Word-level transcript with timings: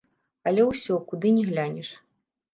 Але 0.51 0.61
ўсё, 0.69 0.97
куды 1.13 1.35
ні 1.37 1.45
глянеш. 1.51 1.93